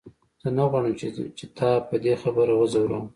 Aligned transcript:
زه 0.41 0.49
نه 0.57 0.63
غواړم 0.71 0.93
چې 1.37 1.45
تا 1.57 1.69
په 1.87 1.95
دې 2.03 2.13
خبره 2.23 2.53
وځوروم. 2.55 3.05